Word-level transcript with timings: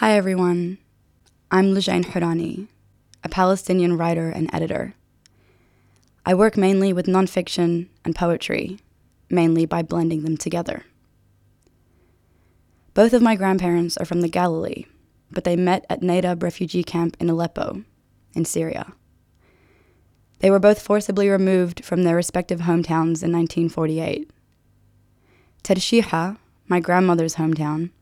Hi, 0.00 0.12
everyone. 0.12 0.76
I'm 1.50 1.72
Loujaine 1.72 2.04
Hourani, 2.04 2.68
a 3.24 3.30
Palestinian 3.30 3.96
writer 3.96 4.28
and 4.28 4.50
editor. 4.52 4.92
I 6.26 6.34
work 6.34 6.58
mainly 6.58 6.92
with 6.92 7.06
nonfiction 7.06 7.88
and 8.04 8.14
poetry, 8.14 8.78
mainly 9.30 9.64
by 9.64 9.80
blending 9.80 10.22
them 10.22 10.36
together. 10.36 10.84
Both 12.92 13.14
of 13.14 13.22
my 13.22 13.36
grandparents 13.36 13.96
are 13.96 14.04
from 14.04 14.20
the 14.20 14.28
Galilee, 14.28 14.84
but 15.30 15.44
they 15.44 15.56
met 15.56 15.86
at 15.88 16.02
Neirab 16.02 16.42
refugee 16.42 16.84
camp 16.84 17.16
in 17.18 17.30
Aleppo, 17.30 17.82
in 18.34 18.44
Syria. 18.44 18.92
They 20.40 20.50
were 20.50 20.58
both 20.58 20.82
forcibly 20.82 21.30
removed 21.30 21.86
from 21.86 22.02
their 22.02 22.16
respective 22.16 22.60
hometowns 22.60 23.24
in 23.24 23.32
1948. 23.32 24.30
Tarshiha, 25.64 26.36
my 26.68 26.80
grandmother's 26.80 27.36
hometown, 27.36 27.92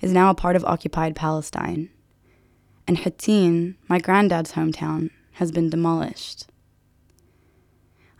is 0.00 0.12
now 0.12 0.30
a 0.30 0.34
part 0.34 0.56
of 0.56 0.64
occupied 0.64 1.16
Palestine, 1.16 1.90
and 2.86 2.98
Hattin, 2.98 3.76
my 3.88 3.98
granddad's 3.98 4.52
hometown, 4.52 5.10
has 5.32 5.50
been 5.50 5.70
demolished. 5.70 6.46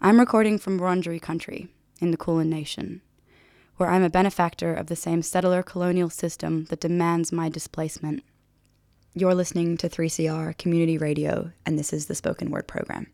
I'm 0.01 0.19
recording 0.19 0.59
from 0.59 0.79
Wurundjeri 0.79 1.21
country 1.21 1.69
in 2.01 2.11
the 2.11 2.17
Kulin 2.17 2.51
Nation, 2.51 3.03
where 3.77 3.91
I'm 3.91 4.03
a 4.03 4.11
benefactor 4.11 4.75
of 4.75 4.87
the 4.87 4.97
same 4.97 5.23
settler 5.23 5.63
colonial 5.63 6.11
system 6.11 6.67
that 6.67 6.81
demands 6.81 7.33
my 7.33 7.49
displacement. 7.49 8.23
You're 9.15 9.35
listening 9.35 9.77
to 9.79 9.89
3CR 9.89 10.57
Community 10.59 10.99
Radio, 10.99 11.53
and 11.65 11.79
this 11.79 11.93
is 11.93 12.07
the 12.07 12.15
Spoken 12.15 12.51
Word 12.51 12.67
Program. 12.67 13.07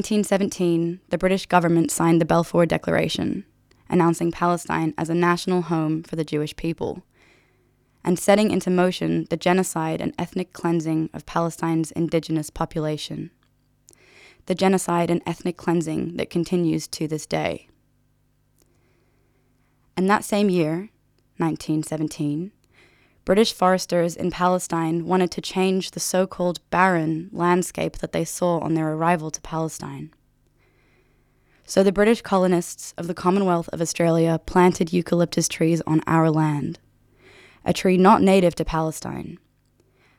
1917, 0.00 0.98
the 1.10 1.18
British 1.18 1.44
government 1.44 1.90
signed 1.90 2.22
the 2.22 2.24
Balfour 2.24 2.64
Declaration, 2.64 3.44
announcing 3.90 4.32
Palestine 4.32 4.94
as 4.96 5.10
a 5.10 5.14
national 5.14 5.60
home 5.60 6.02
for 6.02 6.16
the 6.16 6.24
Jewish 6.24 6.56
people, 6.56 7.02
and 8.02 8.18
setting 8.18 8.50
into 8.50 8.70
motion 8.70 9.26
the 9.28 9.36
genocide 9.36 10.00
and 10.00 10.14
ethnic 10.18 10.54
cleansing 10.54 11.10
of 11.12 11.26
Palestine's 11.26 11.90
indigenous 11.90 12.48
population. 12.48 13.30
The 14.46 14.54
genocide 14.54 15.10
and 15.10 15.20
ethnic 15.26 15.58
cleansing 15.58 16.16
that 16.16 16.30
continues 16.30 16.88
to 16.88 17.06
this 17.06 17.26
day. 17.26 17.68
And 19.98 20.08
that 20.08 20.24
same 20.24 20.48
year, 20.48 20.88
1917, 21.36 22.52
British 23.30 23.52
foresters 23.52 24.16
in 24.16 24.28
Palestine 24.28 25.06
wanted 25.06 25.30
to 25.30 25.40
change 25.40 25.92
the 25.92 26.00
so 26.00 26.26
called 26.26 26.58
barren 26.70 27.30
landscape 27.30 27.98
that 27.98 28.10
they 28.10 28.24
saw 28.24 28.58
on 28.58 28.74
their 28.74 28.92
arrival 28.92 29.30
to 29.30 29.40
Palestine. 29.42 30.10
So 31.64 31.84
the 31.84 31.92
British 31.92 32.22
colonists 32.22 32.92
of 32.98 33.06
the 33.06 33.14
Commonwealth 33.14 33.68
of 33.68 33.80
Australia 33.80 34.40
planted 34.46 34.92
eucalyptus 34.92 35.46
trees 35.46 35.80
on 35.86 36.00
our 36.08 36.28
land, 36.28 36.80
a 37.64 37.72
tree 37.72 37.96
not 37.96 38.20
native 38.20 38.56
to 38.56 38.64
Palestine, 38.64 39.38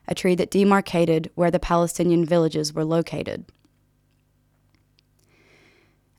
a 0.08 0.16
tree 0.16 0.36
that 0.36 0.50
demarcated 0.50 1.30
where 1.36 1.52
the 1.52 1.60
Palestinian 1.60 2.26
villages 2.26 2.74
were 2.74 2.86
located. 2.86 3.44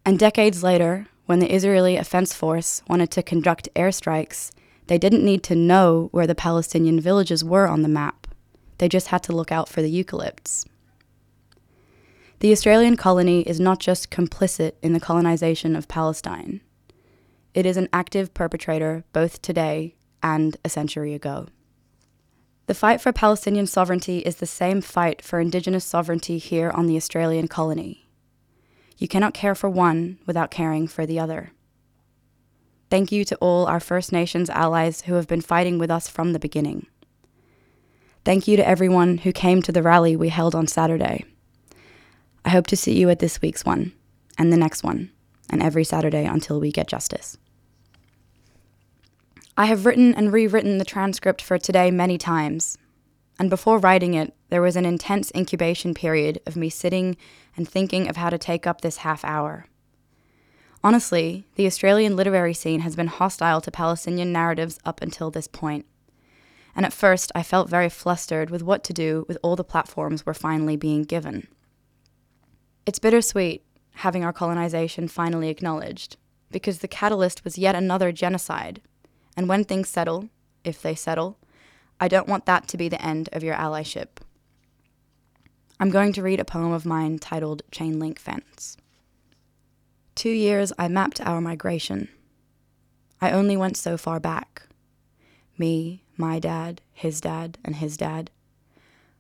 And 0.04 0.19
decades 0.19 0.62
later, 0.62 1.06
when 1.24 1.38
the 1.38 1.54
Israeli 1.54 1.97
Defense 1.97 2.34
Force 2.34 2.82
wanted 2.86 3.10
to 3.12 3.22
conduct 3.22 3.70
airstrikes 3.74 4.50
they 4.92 4.98
didn't 4.98 5.25
need 5.25 5.42
to 5.42 5.56
know 5.56 6.10
where 6.12 6.26
the 6.26 6.34
Palestinian 6.34 7.00
villages 7.00 7.42
were 7.42 7.66
on 7.66 7.80
the 7.80 7.88
map. 7.88 8.26
They 8.76 8.91
just 8.91 9.06
had 9.06 9.22
to 9.22 9.32
look 9.32 9.50
out 9.50 9.66
for 9.66 9.80
the 9.80 9.88
eucalypts. 9.91 10.66
The 12.41 12.53
Australian 12.53 12.98
colony 12.98 13.41
is 13.41 13.58
not 13.58 13.80
just 13.80 14.10
complicit 14.10 14.72
in 14.82 14.92
the 14.92 15.00
colonization 15.00 15.76
of 15.76 15.88
Palestine, 15.88 16.60
it 17.54 17.64
is 17.64 17.78
an 17.78 17.88
active 17.91 18.34
perpetrator 18.34 19.03
both 19.14 19.41
today 19.41 19.94
and 20.22 20.58
a 20.62 20.69
century 20.69 21.14
ago. 21.14 21.47
The 22.66 22.74
fight 22.74 23.00
for 23.00 23.14
Palestinian 23.14 23.66
sovereignty 23.66 24.19
is 24.19 24.36
the 24.36 24.47
same 24.47 24.82
fight 24.82 25.22
for 25.22 25.41
Indigenous 25.41 25.86
sovereignty 25.86 26.36
here 26.36 26.70
on 26.70 26.84
the 26.84 26.98
Australian 26.98 27.48
colony. 27.48 28.04
You 28.98 29.09
cannot 29.09 29.32
care 29.32 29.54
for 29.54 29.70
one 29.70 30.19
without 30.26 30.50
caring 30.50 30.86
for 30.86 31.06
the 31.06 31.19
other. 31.19 31.53
Thank 32.92 33.10
you 33.10 33.25
to 33.25 33.36
all 33.36 33.64
our 33.64 33.80
First 33.80 34.12
Nations 34.12 34.50
allies 34.50 35.00
who 35.00 35.14
have 35.14 35.26
been 35.26 35.41
fighting 35.41 35.78
with 35.78 35.91
us 35.91 36.08
from 36.08 36.34
the 36.34 36.38
beginning. 36.38 36.88
Thank 38.22 38.47
you 38.47 38.54
to 38.58 38.69
everyone 38.69 39.16
who 39.16 39.32
came 39.32 39.62
to 39.62 39.72
the 39.72 39.82
rally 39.82 40.14
we 40.14 40.28
held 40.28 40.54
on 40.54 40.66
Saturday. 40.66 41.25
I 42.44 42.50
hope 42.50 42.66
to 42.66 42.76
see 42.76 42.92
you 43.00 43.08
at 43.08 43.19
this 43.19 43.41
week's 43.41 43.64
one, 43.64 43.92
and 44.36 44.53
the 44.53 44.58
next 44.58 44.84
one, 44.84 45.10
and 45.48 45.62
every 45.62 45.84
Saturday 45.84 46.26
until 46.26 46.60
we 46.60 46.70
get 46.70 46.86
justice. 46.86 47.38
I 49.56 49.64
have 49.64 49.86
written 49.86 50.14
and 50.14 50.30
rewritten 50.30 50.76
the 50.76 50.84
transcript 50.84 51.41
for 51.41 51.56
today 51.56 51.91
many 51.91 52.19
times, 52.19 52.76
and 53.38 53.48
before 53.48 53.78
writing 53.78 54.12
it, 54.12 54.34
there 54.50 54.60
was 54.60 54.76
an 54.76 54.84
intense 54.84 55.32
incubation 55.34 55.94
period 55.94 56.42
of 56.44 56.56
me 56.56 56.69
sitting 56.69 57.16
and 57.56 57.66
thinking 57.66 58.06
of 58.06 58.16
how 58.16 58.28
to 58.28 58.36
take 58.36 58.66
up 58.66 58.82
this 58.82 58.98
half 58.98 59.24
hour. 59.24 59.64
Honestly, 60.84 61.47
the 61.54 61.66
Australian 61.66 62.16
literary 62.16 62.54
scene 62.54 62.81
has 62.81 62.97
been 62.97 63.06
hostile 63.06 63.60
to 63.60 63.70
Palestinian 63.70 64.32
narratives 64.32 64.81
up 64.84 65.00
until 65.00 65.31
this 65.31 65.47
point. 65.47 65.87
And 66.75 66.84
at 66.84 66.93
first, 66.93 67.31
I 67.34 67.43
felt 67.43 67.69
very 67.69 67.88
flustered 67.88 68.50
with 68.50 68.62
what 68.62 68.82
to 68.84 68.92
do 68.92 69.25
with 69.28 69.38
all 69.42 69.56
the 69.56 69.62
platforms 69.62 70.26
we're 70.26 70.34
finally 70.34 70.76
being 70.76 71.04
given. 71.04 71.47
It's 72.84 72.98
bittersweet 72.98 73.65
having 73.97 74.25
our 74.25 74.32
colonization 74.32 75.06
finally 75.06 75.50
acknowledged, 75.50 76.16
because 76.50 76.78
the 76.78 76.88
catalyst 76.88 77.44
was 77.44 77.59
yet 77.59 77.75
another 77.75 78.10
genocide. 78.10 78.81
And 79.37 79.48
when 79.48 79.65
things 79.65 79.88
settle, 79.88 80.31
if 80.65 80.82
they 80.82 80.94
settle, 80.94 81.38
I 82.00 82.09
don't 82.09 82.28
want 82.28 82.47
that 82.47 82.66
to 82.69 82.76
be 82.76 82.88
the 82.88 83.04
end 83.04 83.28
of 83.32 83.44
your 83.44 83.54
allyship. 83.54 84.09
I'm 85.78 85.91
going 85.91 86.12
to 86.15 86.22
read 86.22 86.41
a 86.41 86.44
poem 86.44 86.72
of 86.72 86.87
mine 86.87 87.19
titled 87.19 87.62
Chain 87.71 87.98
Link 87.98 88.19
Fence. 88.19 88.76
Two 90.14 90.30
years 90.30 90.72
I 90.78 90.88
mapped 90.88 91.20
our 91.20 91.40
migration. 91.40 92.08
I 93.20 93.30
only 93.30 93.56
went 93.56 93.76
so 93.76 93.96
far 93.96 94.20
back. 94.20 94.62
Me, 95.56 96.02
my 96.16 96.38
dad, 96.38 96.82
his 96.92 97.20
dad, 97.20 97.58
and 97.64 97.76
his 97.76 97.96
dad. 97.96 98.30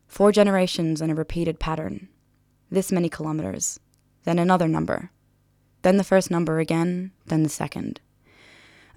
Four 0.06 0.32
generations 0.32 1.00
in 1.00 1.10
a 1.10 1.14
repeated 1.14 1.58
pattern. 1.58 2.08
This 2.70 2.92
many 2.92 3.08
kilometers. 3.08 3.80
Then 4.24 4.38
another 4.38 4.68
number. 4.68 5.10
Then 5.82 5.96
the 5.96 6.04
first 6.04 6.30
number 6.30 6.58
again, 6.58 7.12
then 7.26 7.42
the 7.42 7.48
second. 7.48 8.00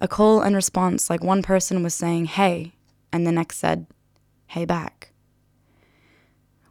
A 0.02 0.08
call 0.08 0.42
and 0.42 0.56
response 0.56 1.10
like 1.10 1.24
one 1.24 1.42
person 1.42 1.82
was 1.82 1.94
saying, 1.94 2.26
hey, 2.26 2.74
and 3.12 3.26
the 3.26 3.32
next 3.32 3.58
said, 3.58 3.88
hey 4.48 4.66
back. 4.66 5.12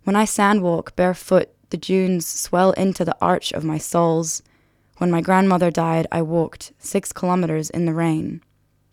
When 0.04 0.14
I 0.14 0.24
sandwalk 0.24 0.94
barefoot, 0.94 1.48
the 1.70 1.78
dunes 1.78 2.26
swell 2.26 2.72
into 2.72 3.04
the 3.04 3.16
arch 3.20 3.52
of 3.52 3.64
my 3.64 3.78
soles 3.78 4.42
when 4.98 5.10
my 5.10 5.20
grandmother 5.20 5.70
died, 5.70 6.06
I 6.12 6.22
walked 6.22 6.72
six 6.78 7.12
kilometers 7.12 7.70
in 7.70 7.84
the 7.84 7.94
rain. 7.94 8.42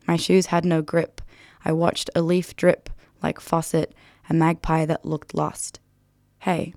My 0.08 0.16
shoes 0.16 0.48
had 0.48 0.66
no 0.66 0.82
grip. 0.82 1.22
I 1.64 1.72
watched 1.72 2.10
a 2.16 2.22
leaf 2.22 2.56
drip 2.56 2.90
like 3.22 3.40
faucet, 3.40 3.94
a 4.30 4.34
magpie 4.34 4.86
that 4.86 5.06
looked 5.06 5.36
lost. 5.36 5.80
Hey, 6.40 6.74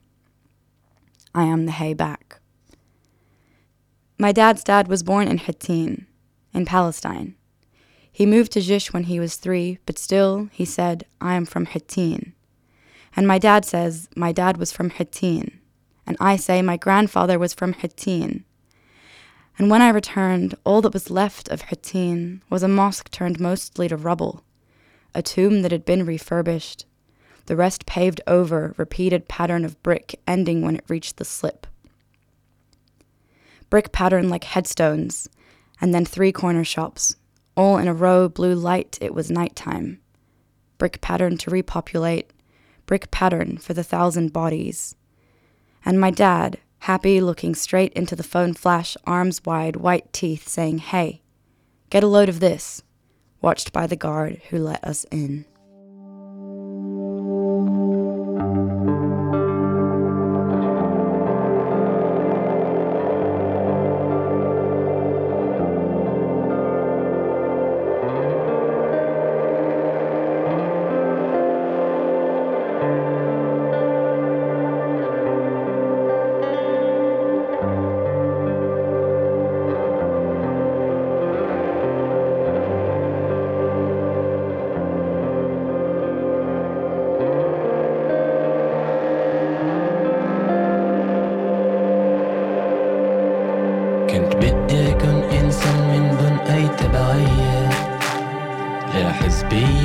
I 1.35 1.45
am 1.45 1.67
the 1.67 1.73
hay 1.73 1.95
back. 1.95 2.41
My 4.19 4.31
dad's 4.31 4.63
dad 4.63 4.89
was 4.89 5.03
born 5.03 5.27
in 5.27 5.39
Hattin, 5.39 6.07
in 6.53 6.67
Palestine. 6.67 7.35
He 8.13 8.27
moved 8.27 8.53
to 8.53 8.61
Jish 8.61 8.93
when 8.93 9.05
he 9.05 9.19
was 9.19 9.37
three, 9.37 9.79
but 9.87 9.99
still, 9.99 10.49
he 10.53 10.65
said, 10.65 11.05
I 11.21 11.35
am 11.35 11.47
from 11.47 11.67
Hattin. 11.67 12.33
And 13.17 13.27
my 13.27 13.39
dad 13.39 13.65
says, 13.65 14.09
my 14.15 14.31
dad 14.31 14.57
was 14.57 14.71
from 14.71 14.91
Hattin. 14.91 15.61
And 16.07 16.17
I 16.21 16.37
say, 16.37 16.63
my 16.63 16.77
grandfather 16.77 17.39
was 17.39 17.55
from 17.55 17.73
Hattin. 17.73 18.45
And 19.59 19.71
when 19.71 19.83
I 19.83 19.91
returned, 19.91 20.55
all 20.65 20.83
that 20.83 20.93
was 20.93 21.11
left 21.11 21.49
of 21.49 21.63
Hattin 21.63 22.43
was 22.51 22.63
a 22.63 22.69
mosque 22.69 23.11
turned 23.11 23.39
mostly 23.39 23.89
to 23.89 23.97
rubble, 23.97 24.43
a 25.15 25.23
tomb 25.23 25.63
that 25.63 25.73
had 25.73 25.85
been 25.85 26.05
refurbished, 26.05 26.87
the 27.47 27.57
rest 27.57 27.87
paved 27.87 28.21
over, 28.27 28.75
repeated 28.77 29.29
pattern 29.29 29.65
of 29.65 29.81
brick 29.83 30.19
ending 30.27 30.63
when 30.63 30.77
it 30.77 30.85
reached 30.89 31.19
the 31.19 31.25
slip. 31.25 31.67
Brick 33.71 33.93
pattern 33.93 34.29
like 34.29 34.45
headstones, 34.45 35.29
and 35.81 35.95
then 35.95 36.05
three 36.05 36.33
corner 36.33 36.65
shops, 36.65 37.17
all 37.57 37.79
in 37.79 37.87
a 37.87 37.95
row, 37.95 38.29
blue 38.29 38.55
light, 38.55 38.99
it 39.01 39.15
was 39.15 39.31
night 39.31 39.55
time. 39.55 40.01
Brick 40.79 41.01
pattern 41.01 41.37
to 41.39 41.51
repopulate, 41.51 42.31
brick 42.87 43.11
pattern 43.11 43.59
for 43.59 43.75
the 43.75 43.85
thousand 43.85 44.33
bodies. 44.33 44.97
And 45.85 46.01
my 46.01 46.11
dad, 46.11 46.59
happy, 46.85 47.19
looking 47.19 47.55
straight 47.55 47.93
into 47.95 48.15
the 48.15 48.23
phone 48.23 48.53
flash, 48.53 48.95
arms 49.07 49.41
wide, 49.47 49.77
white 49.77 50.13
teeth, 50.13 50.47
saying, 50.47 50.79
Hey, 50.79 51.23
get 51.89 52.05
a 52.05 52.07
load 52.07 52.29
of 52.29 52.41
this, 52.41 52.83
watched 53.41 53.73
by 53.73 53.87
the 53.87 53.97
guard 53.97 54.41
who 54.51 54.59
let 54.59 54.85
us 54.85 55.05
in. 55.11 55.47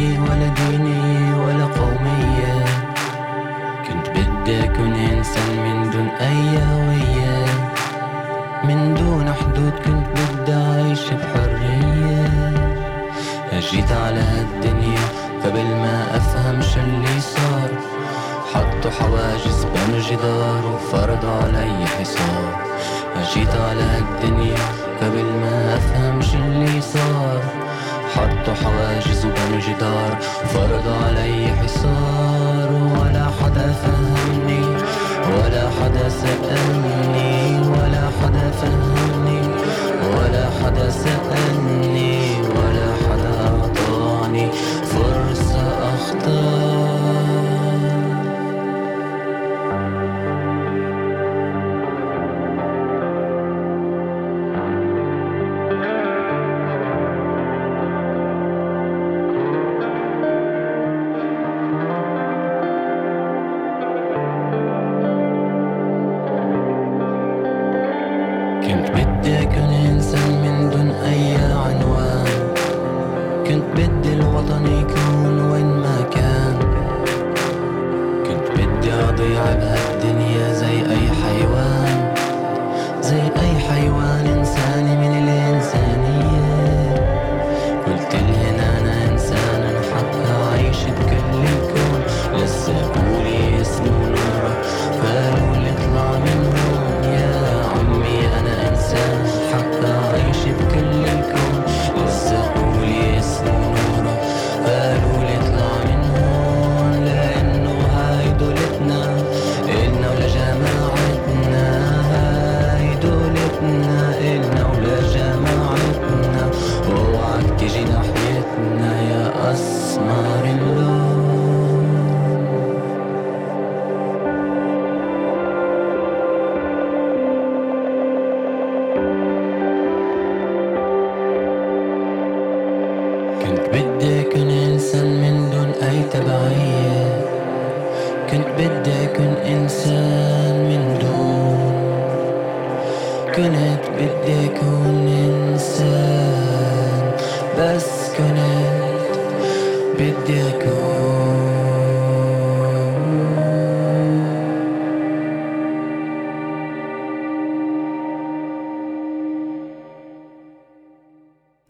ولا 0.08 0.48
دينية 0.48 1.36
ولا 1.46 1.66
قومية. 1.66 2.66
كنت 3.88 4.10
بدي 4.10 4.64
أكون 4.64 4.94
إنسان 4.94 5.52
من 5.66 5.90
دون 5.92 6.08
أي 6.08 6.58
هوية. 6.58 7.46
من 8.64 8.94
دون 8.96 9.34
حدود 9.34 9.74
كنت 9.86 10.08
بدي 10.16 10.54
أعيش 10.54 11.04
بحرية. 11.10 12.30
جيت 13.72 13.92
على 13.92 14.20
هالدنيا 14.20 15.00
قبل 15.46 15.66
ما 15.66 16.18
أفهم 16.18 16.62
شو 16.62 16.80
اللي 16.80 17.22
صار. 17.22 17.70
حطوا 18.54 18.92
حواجز 18.92 19.64
بين 19.64 20.00
جدار 20.00 20.66
وفرضوا 20.66 21.32
علي 21.44 21.86
حصار. 21.86 22.54
جيت 23.34 23.50
على 23.50 23.84
هالدنيا 23.84 24.58
قبل 25.02 25.24
ما 25.24 25.76
أفهم 25.76 26.22
شو 26.22 26.38
اللي 26.38 26.82
صار. 26.82 27.59
حطوا 28.16 28.54
حواجز 28.54 29.26
وبنوا 29.26 29.60
جدار 29.68 30.18
فرضوا 30.54 30.98
علي 31.08 31.48
حصار 31.48 32.70
ولا 33.00 33.26
حدا 33.40 33.68
فهمني 33.82 34.66
ولا 35.34 35.70
حدا 35.78 36.10
سألني 36.10 37.60
ولا 37.70 38.04
حدا 38.22 38.52
فهمني 38.62 39.42
ولا 40.16 40.46
حدا 40.60 40.90
سألني 40.90 42.42
ولا 42.42 42.90
حدا 43.04 43.34
أعطاني. 43.48 44.48
فرصة 44.92 45.94
أختار 45.94 46.59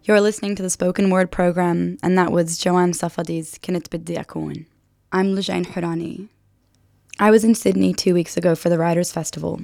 You're 0.10 0.22
listening 0.22 0.56
to 0.56 0.64
the 0.64 0.72
spoken 0.72 1.12
word 1.12 1.30
program, 1.30 2.00
and 2.02 2.18
that 2.18 2.32
was 2.32 2.58
Jowan 2.58 2.96
Safadi's 2.96 3.60
Kinit 3.60 3.90
Biddi. 3.90 4.66
I'm 5.12 5.36
Loujaine 5.36 5.68
Hourani. 5.68 6.30
I 7.20 7.30
was 7.30 7.44
in 7.44 7.54
Sydney 7.54 7.94
two 7.94 8.16
weeks 8.16 8.36
ago 8.36 8.56
for 8.56 8.70
the 8.70 8.80
Writers' 8.80 9.12
Festival, 9.12 9.62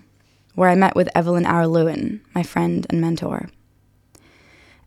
where 0.53 0.69
I 0.69 0.75
met 0.75 0.95
with 0.95 1.09
Evelyn 1.15 1.45
Araluen, 1.45 2.19
my 2.35 2.43
friend 2.43 2.85
and 2.91 3.01
mentor. 3.01 3.49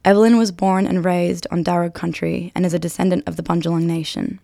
Evelyn 0.04 0.38
was 0.38 0.52
born 0.52 0.86
and 0.86 1.04
raised 1.04 1.48
on 1.50 1.64
Darug 1.64 1.92
country 1.92 2.52
and 2.54 2.64
is 2.64 2.72
a 2.72 2.78
descendant 2.78 3.26
of 3.26 3.34
the 3.34 3.42
Bundjalung 3.42 3.82
Nation. 3.82 4.38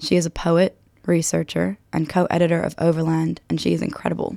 She 0.00 0.16
is 0.16 0.26
a 0.26 0.30
poet, 0.30 0.78
researcher, 1.06 1.78
and 1.94 2.10
co 2.10 2.26
editor 2.26 2.60
of 2.60 2.74
Overland, 2.76 3.40
and 3.48 3.58
she 3.58 3.72
is 3.72 3.80
incredible. 3.80 4.36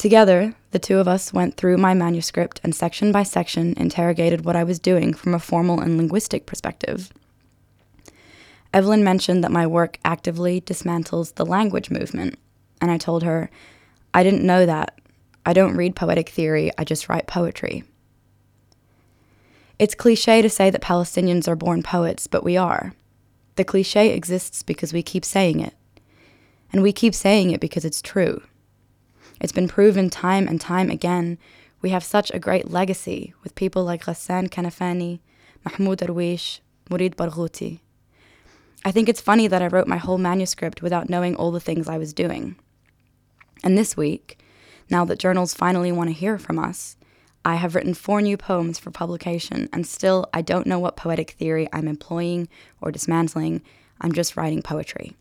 Together, 0.00 0.54
the 0.70 0.78
two 0.78 0.96
of 0.96 1.06
us 1.06 1.30
went 1.30 1.58
through 1.58 1.76
my 1.76 1.92
manuscript 1.92 2.58
and 2.64 2.74
section 2.74 3.12
by 3.12 3.22
section 3.22 3.74
interrogated 3.76 4.46
what 4.46 4.56
I 4.56 4.64
was 4.64 4.78
doing 4.78 5.12
from 5.12 5.34
a 5.34 5.38
formal 5.38 5.78
and 5.78 5.98
linguistic 5.98 6.46
perspective. 6.46 7.12
Evelyn 8.72 9.04
mentioned 9.04 9.44
that 9.44 9.52
my 9.52 9.66
work 9.66 9.98
actively 10.02 10.62
dismantles 10.62 11.34
the 11.34 11.44
language 11.44 11.90
movement, 11.90 12.38
and 12.80 12.90
I 12.90 12.96
told 12.96 13.24
her, 13.24 13.50
I 14.14 14.22
didn't 14.22 14.42
know 14.42 14.64
that. 14.64 14.98
I 15.44 15.52
don't 15.52 15.76
read 15.76 15.94
poetic 15.94 16.30
theory, 16.30 16.70
I 16.78 16.84
just 16.84 17.10
write 17.10 17.26
poetry. 17.26 17.84
It's 19.78 19.94
cliche 19.94 20.40
to 20.40 20.48
say 20.48 20.70
that 20.70 20.80
Palestinians 20.80 21.46
are 21.46 21.56
born 21.56 21.82
poets, 21.82 22.26
but 22.26 22.42
we 22.42 22.56
are. 22.56 22.94
The 23.56 23.64
cliche 23.64 24.14
exists 24.14 24.62
because 24.62 24.94
we 24.94 25.02
keep 25.02 25.26
saying 25.26 25.60
it. 25.60 25.74
And 26.72 26.82
we 26.82 26.94
keep 26.94 27.14
saying 27.14 27.50
it 27.50 27.60
because 27.60 27.84
it's 27.84 28.00
true. 28.00 28.40
It's 29.40 29.52
been 29.52 29.68
proven 29.68 30.10
time 30.10 30.46
and 30.46 30.60
time 30.60 30.90
again 30.90 31.38
We 31.82 31.90
have 31.90 32.04
such 32.04 32.30
a 32.30 32.38
great 32.38 32.70
legacy 32.70 33.32
with 33.42 33.54
people 33.54 33.84
like 33.84 34.04
Ghassan 34.04 34.50
Kanafani, 34.50 35.20
Mahmoud 35.64 36.00
Darwish, 36.00 36.60
Murid 36.90 37.14
Barghouti. 37.14 37.80
I 38.84 38.92
think 38.92 39.08
it's 39.08 39.20
funny 39.20 39.46
that 39.46 39.62
I 39.62 39.66
wrote 39.66 39.86
my 39.86 39.96
whole 39.96 40.18
manuscript 40.18 40.82
without 40.82 41.08
knowing 41.08 41.34
all 41.36 41.50
the 41.50 41.60
things 41.60 41.88
I 41.88 41.96
was 41.96 42.12
doing. 42.12 42.56
And 43.64 43.78
this 43.78 43.96
week, 43.96 44.42
now 44.90 45.06
that 45.06 45.18
journals 45.18 45.54
finally 45.54 45.90
want 45.90 46.10
to 46.10 46.14
hear 46.14 46.38
from 46.38 46.58
us, 46.58 46.96
I 47.44 47.54
have 47.54 47.74
written 47.74 47.94
four 47.94 48.20
new 48.20 48.36
poems 48.36 48.78
for 48.78 48.90
publication, 48.90 49.68
and 49.72 49.86
still 49.86 50.28
I 50.34 50.42
don't 50.42 50.66
know 50.66 50.78
what 50.78 50.96
poetic 50.96 51.30
theory 51.30 51.66
I'm 51.72 51.88
employing 51.88 52.48
or 52.82 52.92
dismantling. 52.92 53.62
I'm 54.02 54.12
just 54.12 54.36
writing 54.36 54.60
poetry. 54.60 55.16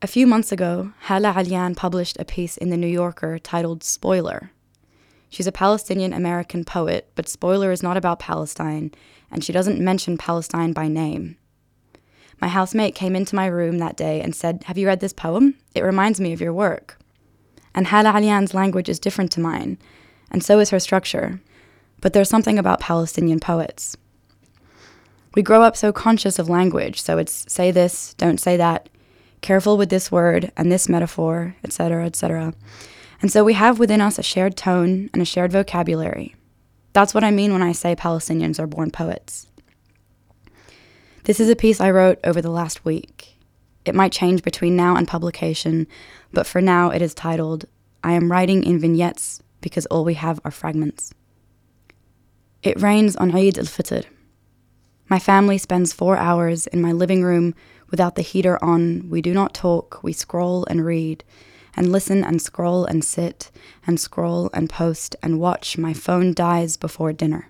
A 0.00 0.06
few 0.06 0.28
months 0.28 0.52
ago, 0.52 0.92
Hala 1.00 1.32
Alyan 1.32 1.74
published 1.74 2.18
a 2.20 2.24
piece 2.24 2.56
in 2.56 2.70
The 2.70 2.76
New 2.76 2.86
Yorker 2.86 3.36
titled 3.36 3.82
Spoiler. 3.82 4.52
She's 5.28 5.48
a 5.48 5.52
Palestinian 5.52 6.12
American 6.12 6.64
poet, 6.64 7.10
but 7.16 7.28
Spoiler 7.28 7.72
is 7.72 7.82
not 7.82 7.96
about 7.96 8.20
Palestine, 8.20 8.92
and 9.28 9.42
she 9.42 9.52
doesn't 9.52 9.80
mention 9.80 10.16
Palestine 10.16 10.72
by 10.72 10.86
name. 10.86 11.36
My 12.40 12.46
housemate 12.46 12.94
came 12.94 13.16
into 13.16 13.34
my 13.34 13.46
room 13.46 13.78
that 13.78 13.96
day 13.96 14.20
and 14.20 14.36
said, 14.36 14.62
Have 14.66 14.78
you 14.78 14.86
read 14.86 15.00
this 15.00 15.12
poem? 15.12 15.56
It 15.74 15.82
reminds 15.82 16.20
me 16.20 16.32
of 16.32 16.40
your 16.40 16.52
work. 16.52 16.96
And 17.74 17.88
Hala 17.88 18.10
Alyan's 18.10 18.54
language 18.54 18.88
is 18.88 19.00
different 19.00 19.32
to 19.32 19.40
mine, 19.40 19.78
and 20.30 20.44
so 20.44 20.60
is 20.60 20.70
her 20.70 20.78
structure. 20.78 21.40
But 22.00 22.12
there's 22.12 22.28
something 22.28 22.56
about 22.56 22.78
Palestinian 22.78 23.40
poets. 23.40 23.96
We 25.34 25.42
grow 25.42 25.62
up 25.62 25.76
so 25.76 25.92
conscious 25.92 26.38
of 26.38 26.48
language, 26.48 27.02
so 27.02 27.18
it's 27.18 27.52
say 27.52 27.72
this, 27.72 28.14
don't 28.14 28.38
say 28.38 28.56
that, 28.56 28.88
careful 29.40 29.76
with 29.76 29.90
this 29.90 30.10
word 30.10 30.52
and 30.56 30.70
this 30.70 30.88
metaphor, 30.88 31.56
etc., 31.64 32.06
etc. 32.06 32.54
And 33.20 33.32
so 33.32 33.44
we 33.44 33.54
have 33.54 33.78
within 33.78 34.00
us 34.00 34.18
a 34.18 34.22
shared 34.22 34.56
tone 34.56 35.10
and 35.12 35.22
a 35.22 35.24
shared 35.24 35.52
vocabulary. 35.52 36.34
That's 36.92 37.14
what 37.14 37.24
I 37.24 37.30
mean 37.30 37.52
when 37.52 37.62
I 37.62 37.72
say 37.72 37.94
Palestinians 37.94 38.58
are 38.58 38.66
born 38.66 38.90
poets. 38.90 39.46
This 41.24 41.40
is 41.40 41.50
a 41.50 41.56
piece 41.56 41.80
I 41.80 41.90
wrote 41.90 42.18
over 42.24 42.40
the 42.40 42.50
last 42.50 42.84
week. 42.84 43.36
It 43.84 43.94
might 43.94 44.12
change 44.12 44.42
between 44.42 44.76
now 44.76 44.96
and 44.96 45.06
publication, 45.06 45.86
but 46.32 46.46
for 46.46 46.60
now 46.60 46.90
it 46.90 47.02
is 47.02 47.14
titled 47.14 47.66
I 48.02 48.12
Am 48.12 48.30
Writing 48.30 48.62
in 48.64 48.78
Vignettes 48.78 49.42
because 49.60 49.86
all 49.86 50.04
we 50.04 50.14
have 50.14 50.40
are 50.44 50.50
fragments. 50.50 51.12
It 52.62 52.80
rains 52.80 53.16
on 53.16 53.34
Eid 53.34 53.58
al 53.58 53.64
Fitr. 53.64 54.04
My 55.08 55.18
family 55.18 55.58
spends 55.58 55.92
four 55.92 56.16
hours 56.16 56.66
in 56.66 56.82
my 56.82 56.92
living 56.92 57.22
room 57.22 57.54
without 57.90 58.14
the 58.14 58.22
heater 58.22 58.62
on. 58.62 59.08
We 59.08 59.22
do 59.22 59.32
not 59.32 59.54
talk, 59.54 60.02
we 60.02 60.12
scroll 60.12 60.64
and 60.66 60.84
read, 60.84 61.24
and 61.76 61.92
listen 61.92 62.24
and 62.24 62.40
scroll 62.42 62.84
and 62.84 63.04
sit, 63.04 63.50
and 63.86 64.00
scroll 64.00 64.50
and 64.52 64.68
post 64.68 65.16
and 65.22 65.38
watch. 65.38 65.78
My 65.78 65.94
phone 65.94 66.34
dies 66.34 66.76
before 66.76 67.12
dinner. 67.12 67.48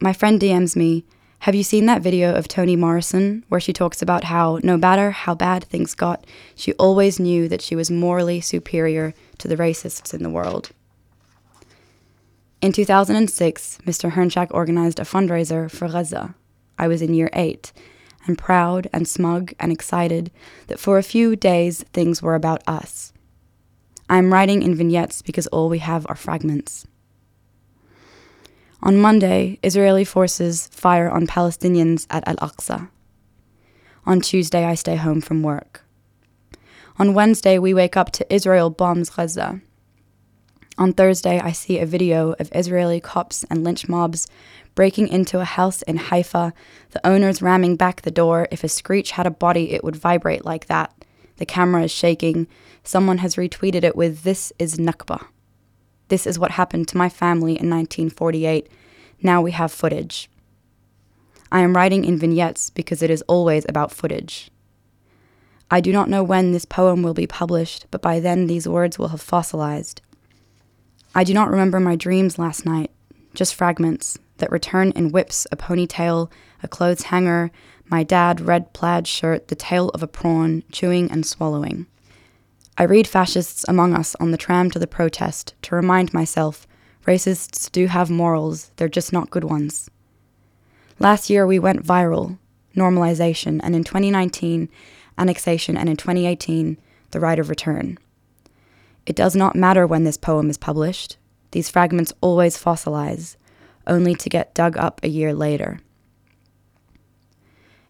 My 0.00 0.12
friend 0.12 0.40
DMs 0.40 0.76
me, 0.76 1.04
Have 1.40 1.54
you 1.54 1.62
seen 1.62 1.86
that 1.86 2.02
video 2.02 2.34
of 2.34 2.48
Toni 2.48 2.76
Morrison 2.76 3.44
where 3.48 3.60
she 3.60 3.72
talks 3.72 4.00
about 4.00 4.24
how, 4.24 4.60
no 4.62 4.76
matter 4.76 5.10
how 5.10 5.34
bad 5.34 5.64
things 5.64 5.94
got, 5.94 6.26
she 6.54 6.72
always 6.74 7.20
knew 7.20 7.48
that 7.48 7.62
she 7.62 7.76
was 7.76 7.90
morally 7.90 8.40
superior 8.40 9.14
to 9.38 9.48
the 9.48 9.56
racists 9.56 10.14
in 10.14 10.22
the 10.22 10.30
world? 10.30 10.70
In 12.60 12.72
2006, 12.72 13.78
Mr. 13.84 14.12
Hernchak 14.12 14.48
organized 14.50 14.98
a 14.98 15.02
fundraiser 15.02 15.70
for 15.70 15.86
Gaza. 15.86 16.34
I 16.78 16.88
was 16.88 17.02
in 17.02 17.12
year 17.12 17.28
eight, 17.34 17.72
and 18.26 18.38
proud 18.38 18.88
and 18.92 19.06
smug 19.06 19.52
and 19.58 19.72
excited 19.72 20.30
that 20.66 20.78
for 20.78 20.98
a 20.98 21.02
few 21.02 21.36
days 21.36 21.82
things 21.92 22.22
were 22.22 22.34
about 22.34 22.62
us. 22.66 23.12
I 24.08 24.18
am 24.18 24.32
writing 24.32 24.62
in 24.62 24.74
vignettes 24.74 25.22
because 25.22 25.46
all 25.48 25.68
we 25.68 25.78
have 25.78 26.06
are 26.08 26.16
fragments. 26.16 26.86
On 28.82 28.98
Monday, 28.98 29.58
Israeli 29.62 30.04
forces 30.04 30.66
fire 30.68 31.10
on 31.10 31.26
Palestinians 31.26 32.06
at 32.10 32.26
Al 32.28 32.36
Aqsa. 32.36 32.90
On 34.04 34.20
Tuesday, 34.20 34.64
I 34.64 34.74
stay 34.74 34.96
home 34.96 35.22
from 35.22 35.42
work. 35.42 35.82
On 36.98 37.14
Wednesday, 37.14 37.58
we 37.58 37.72
wake 37.72 37.96
up 37.96 38.12
to 38.12 38.34
Israel 38.34 38.68
bombs 38.68 39.08
Gaza. 39.08 39.62
On 40.76 40.92
Thursday, 40.92 41.40
I 41.40 41.52
see 41.52 41.78
a 41.78 41.86
video 41.86 42.32
of 42.38 42.50
Israeli 42.54 43.00
cops 43.00 43.44
and 43.44 43.64
lynch 43.64 43.88
mobs 43.88 44.26
breaking 44.74 45.08
into 45.08 45.40
a 45.40 45.44
house 45.44 45.82
in 45.82 45.96
Haifa, 45.96 46.52
the 46.90 47.06
owners 47.06 47.42
ramming 47.42 47.76
back 47.76 48.02
the 48.02 48.10
door. 48.10 48.48
If 48.50 48.64
a 48.64 48.68
screech 48.68 49.12
had 49.12 49.26
a 49.26 49.30
body, 49.30 49.72
it 49.72 49.84
would 49.84 49.96
vibrate 49.96 50.44
like 50.44 50.66
that. 50.66 50.92
The 51.36 51.46
camera 51.46 51.84
is 51.84 51.90
shaking. 51.90 52.46
Someone 52.82 53.18
has 53.18 53.36
retweeted 53.36 53.84
it 53.84 53.96
with, 53.96 54.22
This 54.22 54.52
is 54.58 54.76
Nakba. 54.76 55.26
This 56.08 56.26
is 56.26 56.38
what 56.38 56.52
happened 56.52 56.88
to 56.88 56.96
my 56.96 57.08
family 57.08 57.52
in 57.52 57.70
1948. 57.70 58.68
Now 59.22 59.40
we 59.40 59.52
have 59.52 59.72
footage. 59.72 60.28
I 61.50 61.60
am 61.60 61.74
writing 61.74 62.04
in 62.04 62.18
vignettes 62.18 62.70
because 62.70 63.00
it 63.00 63.10
is 63.10 63.22
always 63.22 63.64
about 63.68 63.92
footage. 63.92 64.50
I 65.70 65.80
do 65.80 65.92
not 65.92 66.08
know 66.08 66.22
when 66.22 66.52
this 66.52 66.64
poem 66.64 67.02
will 67.02 67.14
be 67.14 67.26
published, 67.26 67.86
but 67.90 68.02
by 68.02 68.20
then 68.20 68.46
these 68.46 68.68
words 68.68 68.98
will 68.98 69.08
have 69.08 69.20
fossilized. 69.20 70.02
I 71.14 71.24
do 71.24 71.32
not 71.32 71.48
remember 71.48 71.80
my 71.80 71.96
dreams 71.96 72.38
last 72.38 72.66
night, 72.66 72.90
just 73.34 73.54
fragments 73.54 74.18
that 74.38 74.52
return 74.52 74.90
in 74.92 75.12
whips 75.12 75.46
a 75.52 75.56
ponytail, 75.56 76.30
a 76.62 76.68
clothes 76.68 77.04
hanger, 77.04 77.50
my 77.86 78.02
dad 78.02 78.40
red 78.40 78.72
plaid 78.72 79.06
shirt, 79.06 79.48
the 79.48 79.54
tail 79.54 79.88
of 79.90 80.02
a 80.02 80.08
prawn, 80.08 80.62
chewing 80.72 81.10
and 81.10 81.26
swallowing. 81.26 81.86
I 82.76 82.84
read 82.84 83.06
fascists 83.06 83.64
among 83.68 83.94
us 83.94 84.16
on 84.18 84.32
the 84.32 84.36
tram 84.36 84.70
to 84.72 84.78
the 84.78 84.86
protest 84.86 85.54
to 85.62 85.76
remind 85.76 86.12
myself 86.12 86.66
racists 87.06 87.70
do 87.70 87.86
have 87.86 88.10
morals, 88.10 88.70
they're 88.76 88.88
just 88.88 89.12
not 89.12 89.30
good 89.30 89.44
ones. 89.44 89.90
Last 90.98 91.30
year 91.30 91.46
we 91.46 91.58
went 91.58 91.84
viral, 91.84 92.38
normalization, 92.76 93.60
and 93.62 93.76
in 93.76 93.84
2019, 93.84 94.68
annexation, 95.18 95.76
and 95.76 95.88
in 95.88 95.96
2018, 95.96 96.78
the 97.10 97.20
right 97.20 97.38
of 97.38 97.48
return. 97.48 97.98
It 99.06 99.14
does 99.14 99.36
not 99.36 99.54
matter 99.54 99.86
when 99.86 100.04
this 100.04 100.16
poem 100.16 100.48
is 100.50 100.56
published, 100.56 101.18
these 101.50 101.70
fragments 101.70 102.12
always 102.20 102.60
fossilize, 102.60 103.36
only 103.86 104.14
to 104.14 104.28
get 104.28 104.54
dug 104.54 104.76
up 104.76 105.00
a 105.02 105.08
year 105.08 105.34
later. 105.34 105.80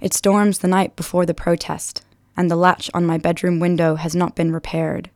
It 0.00 0.12
storms 0.12 0.58
the 0.58 0.68
night 0.68 0.96
before 0.96 1.24
the 1.24 1.34
protest, 1.34 2.02
and 2.36 2.50
the 2.50 2.56
latch 2.56 2.90
on 2.92 3.06
my 3.06 3.18
bedroom 3.18 3.60
window 3.60 3.94
has 3.94 4.14
not 4.14 4.34
been 4.34 4.52
repaired. 4.52 5.10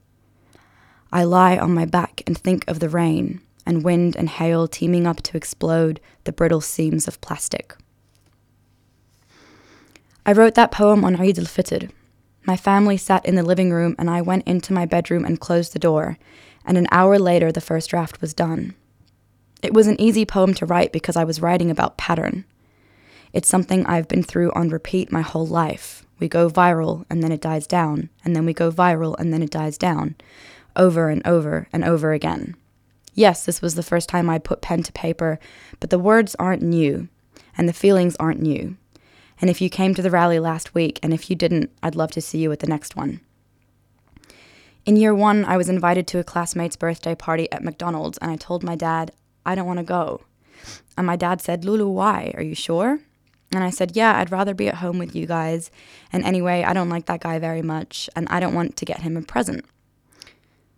I 1.13 1.25
lie 1.25 1.57
on 1.59 1.75
my 1.75 1.85
back 1.85 2.23
and 2.27 2.37
think 2.37 2.65
of 2.69 2.81
the 2.81 2.89
rain 2.89 3.41
and 3.67 3.85
wind 3.85 4.17
and 4.17 4.29
hail 4.29 4.67
teaming 4.67 5.07
up 5.07 5.23
to 5.23 5.37
explode 5.37 6.01
the 6.25 6.33
brittle 6.33 6.61
seams 6.61 7.07
of 7.07 7.21
plastic. 7.21 7.77
I 10.25 10.33
wrote 10.33 10.55
that 10.55 10.73
poem 10.73 11.05
on 11.05 11.17
Eid 11.17 11.39
al 11.39 11.45
Fitr. 11.45 11.91
My 12.47 12.57
family 12.57 12.97
sat 12.97 13.25
in 13.27 13.35
the 13.35 13.43
living 13.43 13.71
room, 13.71 13.95
and 13.99 14.09
I 14.09 14.23
went 14.23 14.47
into 14.47 14.73
my 14.73 14.87
bedroom 14.87 15.25
and 15.25 15.41
closed 15.41 15.75
the 15.75 15.79
door, 15.79 16.19
and 16.65 16.79
an 16.79 16.87
hour 16.91 17.19
later 17.19 17.53
the 17.53 17.61
first 17.61 17.91
draft 17.91 18.21
was 18.21 18.33
done. 18.33 18.75
It 19.63 19.75
was 19.75 19.87
an 19.87 20.01
easy 20.01 20.25
poem 20.25 20.55
to 20.55 20.67
write 20.67 20.93
because 20.93 21.17
I 21.17 21.25
was 21.25 21.43
writing 21.43 21.71
about 21.71 21.97
pattern. 21.97 22.45
It's 23.33 23.49
something 23.49 23.85
I've 23.87 24.09
been 24.09 24.23
through 24.23 24.53
on 24.53 24.69
repeat 24.69 25.13
my 25.13 25.21
whole 25.21 25.47
life. 25.47 26.07
We 26.19 26.29
go 26.29 26.49
viral 26.49 27.05
and 27.11 27.23
then 27.23 27.33
it 27.33 27.41
dies 27.41 27.67
down, 27.67 28.09
and 28.25 28.35
then 28.35 28.45
we 28.47 28.53
go 28.53 28.71
viral 28.71 29.19
and 29.19 29.33
then 29.33 29.43
it 29.43 29.51
dies 29.51 29.79
down, 29.79 30.17
over 30.77 31.09
and 31.09 31.27
over 31.27 31.69
and 31.73 31.85
over 31.85 32.13
again. 32.13 32.57
Yes, 33.15 33.45
this 33.45 33.61
was 33.61 33.75
the 33.75 33.83
first 33.83 34.09
time 34.09 34.31
I 34.31 34.39
put 34.39 34.63
pen 34.63 34.85
to 34.85 34.93
paper, 34.93 35.41
but 35.81 35.91
the 35.91 35.99
words 35.99 36.37
aren't 36.39 36.63
new, 36.63 37.09
and 37.57 37.69
the 37.69 37.73
feelings 37.73 38.17
aren't 38.21 38.41
new. 38.41 38.77
And 39.41 39.51
if 39.51 39.61
you 39.61 39.69
came 39.69 39.95
to 39.95 40.03
the 40.03 40.11
rally 40.11 40.39
last 40.39 40.75
week, 40.75 41.01
and 41.03 41.13
if 41.13 41.29
you 41.29 41.37
didn't, 41.37 41.71
I'd 41.83 41.97
love 41.97 42.13
to 42.13 42.21
see 42.21 42.39
you 42.39 42.53
at 42.53 42.61
the 42.61 42.67
next 42.67 42.97
one. 42.97 43.21
In 44.87 44.97
year 44.97 45.15
one, 45.15 45.45
I 45.45 45.57
was 45.57 45.69
invited 45.69 46.07
to 46.09 46.19
a 46.19 46.25
classmate's 46.25 46.77
birthday 46.77 47.15
party 47.15 47.51
at 47.53 47.63
McDonald's, 47.63 48.19
and 48.19 48.31
I 48.31 48.37
told 48.37 48.63
my 48.63 48.75
dad, 48.75 49.13
I 49.49 49.55
don't 49.55 49.67
want 49.67 49.79
to 49.79 49.85
go. 49.85 50.21
And 50.99 51.07
my 51.07 51.17
dad 51.17 51.41
said, 51.41 51.65
Lulu, 51.65 51.89
why? 51.89 52.33
Are 52.37 52.43
you 52.43 52.55
sure? 52.55 53.01
And 53.51 53.65
I 53.65 53.71
said, 53.71 53.97
Yeah, 53.97 54.19
I'd 54.19 54.31
rather 54.31 54.53
be 54.53 54.69
at 54.69 54.75
home 54.75 54.99
with 54.99 55.17
you 55.17 55.27
guys. 55.27 55.71
And 56.13 56.23
anyway, 56.23 56.65
I 56.65 56.75
don't 56.75 56.91
like 56.91 57.07
that 57.07 57.21
guy 57.21 57.39
very 57.39 57.63
much, 57.63 58.11
and 58.15 58.29
I 58.29 58.41
don't 58.41 58.55
want 58.55 58.77
to 58.77 58.85
get 58.85 59.01
him 59.01 59.17
a 59.17 59.23
present. 59.23 59.65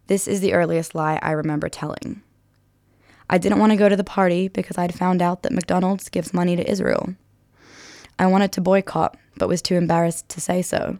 This 0.06 0.28
is 0.28 0.40
the 0.40 0.52
earliest 0.52 0.94
lie 0.94 1.18
I 1.20 1.32
remember 1.32 1.68
telling. 1.68 2.22
I 3.28 3.38
didn't 3.38 3.58
want 3.58 3.72
to 3.72 3.76
go 3.76 3.88
to 3.88 3.96
the 3.96 4.04
party 4.04 4.46
because 4.46 4.78
I'd 4.78 4.94
found 4.94 5.20
out 5.20 5.42
that 5.42 5.52
McDonald's 5.52 6.08
gives 6.08 6.32
money 6.32 6.54
to 6.54 6.70
Israel. 6.70 7.16
I 8.20 8.26
wanted 8.26 8.52
to 8.52 8.60
boycott, 8.60 9.16
but 9.36 9.48
was 9.48 9.62
too 9.62 9.74
embarrassed 9.74 10.28
to 10.28 10.40
say 10.40 10.62
so. 10.62 10.98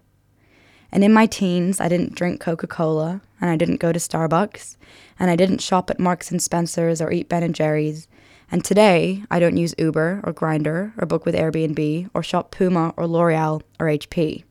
And 0.90 1.04
in 1.04 1.12
my 1.12 1.26
teens, 1.26 1.80
I 1.80 1.88
didn't 1.88 2.16
drink 2.16 2.40
Coca 2.40 2.66
Cola, 2.66 3.20
and 3.40 3.50
I 3.50 3.56
didn't 3.56 3.80
go 3.80 3.92
to 3.92 3.99
Starbucks, 3.99 4.76
and 5.18 5.30
I 5.30 5.37
didn't 5.37 5.61
shop 5.62 5.90
at 5.90 5.99
Marks 5.99 6.30
and 6.30 6.42
Spencer's 6.42 7.00
or 7.00 7.11
eat 7.11 7.28
Ben 7.28 7.42
and 7.42 7.54
Jerry's. 7.54 8.09
And 8.50 8.64
today, 8.64 9.23
I 9.30 9.38
don't 9.38 9.56
use 9.56 9.75
Uber 9.78 10.20
or 10.25 10.32
Grindr 10.32 10.92
or 11.00 11.06
book 11.06 11.25
with 11.25 11.35
Airbnb 11.35 12.11
or 12.12 12.23
shop 12.23 12.50
Puma 12.50 12.92
or 12.97 13.06
L'Oreal 13.06 13.62
or 13.78 13.87
HP. 13.87 14.44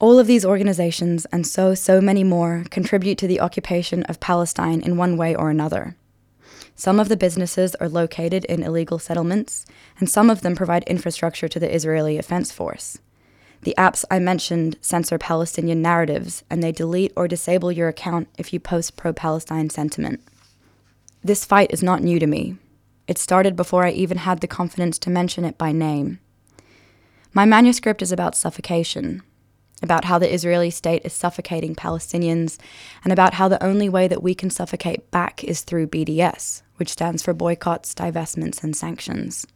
All 0.00 0.18
of 0.18 0.26
these 0.26 0.44
organizations 0.44 1.24
and 1.26 1.46
so, 1.46 1.74
so 1.74 2.00
many 2.00 2.24
more 2.24 2.64
contribute 2.70 3.16
to 3.18 3.28
the 3.28 3.40
occupation 3.40 4.02
of 4.04 4.20
Palestine 4.20 4.80
in 4.80 4.96
one 4.96 5.16
way 5.16 5.34
or 5.34 5.50
another. 5.50 5.96
Some 6.74 6.98
of 6.98 7.08
the 7.08 7.16
businesses 7.16 7.76
are 7.76 7.88
located 7.88 8.44
in 8.46 8.64
illegal 8.64 8.98
settlements, 8.98 9.64
and 10.00 10.10
some 10.10 10.28
of 10.28 10.40
them 10.40 10.56
provide 10.56 10.82
infrastructure 10.84 11.46
to 11.48 11.60
the 11.60 11.72
Israeli 11.72 12.16
Defense 12.16 12.50
Force. 12.50 12.98
The 13.64 13.74
apps 13.78 14.04
I 14.10 14.18
mentioned 14.18 14.76
censor 14.82 15.16
Palestinian 15.16 15.80
narratives, 15.80 16.44
and 16.50 16.62
they 16.62 16.70
delete 16.70 17.14
or 17.16 17.26
disable 17.26 17.72
your 17.72 17.88
account 17.88 18.28
if 18.36 18.52
you 18.52 18.60
post 18.60 18.94
pro 18.94 19.14
Palestine 19.14 19.70
sentiment. 19.70 20.20
This 21.22 21.46
fight 21.46 21.72
is 21.72 21.82
not 21.82 22.02
new 22.02 22.18
to 22.18 22.26
me. 22.26 22.58
It 23.08 23.16
started 23.16 23.56
before 23.56 23.86
I 23.86 23.90
even 23.92 24.18
had 24.18 24.40
the 24.40 24.46
confidence 24.46 24.98
to 24.98 25.10
mention 25.10 25.46
it 25.46 25.56
by 25.56 25.72
name. 25.72 26.20
My 27.32 27.46
manuscript 27.46 28.02
is 28.02 28.12
about 28.12 28.36
suffocation, 28.36 29.22
about 29.82 30.04
how 30.04 30.18
the 30.18 30.32
Israeli 30.32 30.68
state 30.68 31.00
is 31.06 31.14
suffocating 31.14 31.74
Palestinians, 31.74 32.58
and 33.02 33.14
about 33.14 33.32
how 33.32 33.48
the 33.48 33.62
only 33.64 33.88
way 33.88 34.08
that 34.08 34.22
we 34.22 34.34
can 34.34 34.50
suffocate 34.50 35.10
back 35.10 35.42
is 35.42 35.62
through 35.62 35.86
BDS, 35.86 36.60
which 36.76 36.90
stands 36.90 37.22
for 37.22 37.32
boycotts, 37.32 37.94
divestments, 37.94 38.62
and 38.62 38.76
sanctions. 38.76 39.46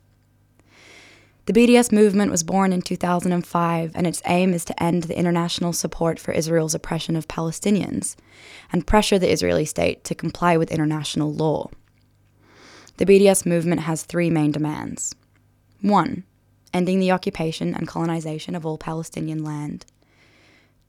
The 1.49 1.55
BDS 1.55 1.93
movement 1.93 2.31
was 2.31 2.43
born 2.43 2.75
in 2.75 2.83
2005, 2.83 3.93
and 3.95 4.07
its 4.07 4.21
aim 4.27 4.53
is 4.53 4.67
to 4.67 4.83
end 4.83 5.05
the 5.05 5.19
international 5.19 5.73
support 5.73 6.21
for 6.21 6.33
Israel's 6.33 6.75
oppression 6.75 7.17
of 7.17 7.27
Palestinians 7.27 8.17
and 8.71 8.87
pressure 8.87 9.19
the 9.19 9.33
Israeli 9.33 9.65
state 9.65 10.05
to 10.05 10.15
comply 10.15 10.59
with 10.59 10.71
international 10.71 11.33
law. 11.33 11.71
The 12.99 13.07
BDS 13.07 13.47
movement 13.47 13.81
has 13.81 14.03
three 14.03 14.29
main 14.29 14.53
demands. 14.53 15.15
One, 15.81 16.25
ending 16.75 17.01
the 17.01 17.13
occupation 17.13 17.75
and 17.75 17.89
colonization 17.89 18.55
of 18.55 18.67
all 18.67 18.77
Palestinian 18.77 19.43
land. 19.43 19.87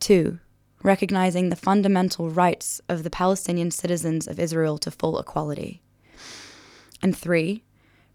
Two, 0.02 0.40
recognizing 0.84 1.48
the 1.48 1.56
fundamental 1.56 2.30
rights 2.30 2.82
of 2.90 3.04
the 3.04 3.10
Palestinian 3.10 3.72
citizens 3.72 4.28
of 4.28 4.42
Israel 4.42 4.78
to 4.80 4.92
full 4.92 5.18
equality. 5.20 5.82
And 7.02 7.16
three, 7.16 7.64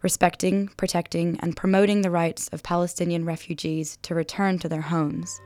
respecting, 0.04 0.68
protecting, 0.76 1.40
and 1.40 1.56
promoting 1.56 2.02
the 2.02 2.10
rights 2.10 2.48
of 2.48 2.62
Palestinian 2.62 3.24
refugees 3.24 3.98
to 4.02 4.14
return 4.14 4.58
to 4.60 4.68
their 4.68 4.82
homes. 4.82 5.40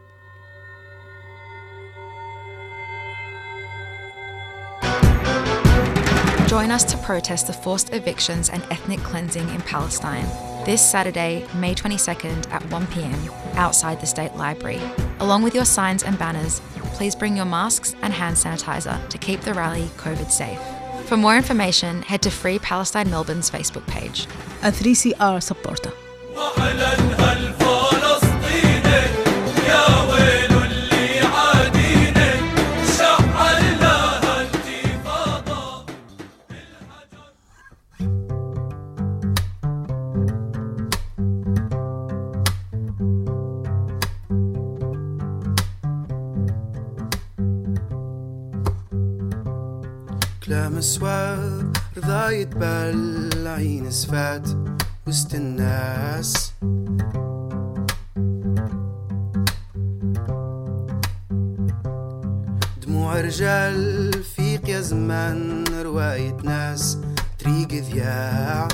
Join 6.48 6.70
us 6.70 6.82
to 6.84 6.96
protest 6.98 7.46
the 7.46 7.52
forced 7.52 7.92
evictions 7.94 8.50
and 8.50 8.62
ethnic 8.64 9.00
cleansing 9.00 9.48
in 9.50 9.60
Palestine 9.62 10.26
this 10.64 10.82
Saturday, 10.82 11.46
May 11.54 11.74
22nd 11.74 12.50
at 12.50 12.62
1 12.70 12.86
pm 12.88 13.30
outside 13.54 14.00
the 14.00 14.06
State 14.06 14.34
Library. 14.34 14.80
Along 15.20 15.42
with 15.42 15.54
your 15.54 15.64
signs 15.64 16.02
and 16.02 16.18
banners, 16.18 16.60
please 16.94 17.14
bring 17.14 17.36
your 17.36 17.46
masks 17.46 17.94
and 18.02 18.12
hand 18.12 18.36
sanitizer 18.36 19.08
to 19.08 19.18
keep 19.18 19.40
the 19.40 19.54
rally 19.54 19.84
COVID 19.96 20.30
safe. 20.30 20.60
For 21.08 21.16
more 21.16 21.38
information, 21.38 22.02
head 22.02 22.20
to 22.20 22.30
Free 22.30 22.58
Palestine 22.58 23.08
Melbourne's 23.08 23.50
Facebook 23.50 23.86
page. 23.86 24.26
A 24.62 24.70
3CR 24.70 25.42
supporter. 25.42 25.90
سفات 54.08 54.48
وسط 55.06 55.34
الناس. 55.34 56.52
دموع 62.86 63.20
رجال 63.20 64.12
فيق 64.22 64.68
يا 64.68 64.80
زمان 64.80 65.64
رواية 65.82 66.36
ناس 66.44 66.98
طريق 67.44 67.68
ذياع. 67.68 68.68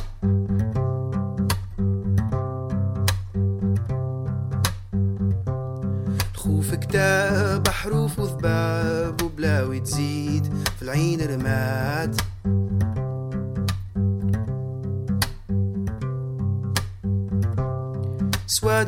الخوف 6.35 6.74
كتاب 6.74 7.68
حروف 7.68 8.18
وذباب 8.18 9.22
وبلاوي 9.22 9.80
تزيد 9.80 10.52
في 10.76 10.82
العين 10.82 11.20
رماد. 11.20 12.20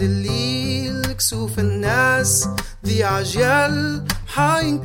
الليل 0.02 1.12
كسوف 1.12 1.58
الناس 1.58 2.48
ذي 2.86 3.04
عجل 3.04 4.04
حاين 4.26 4.82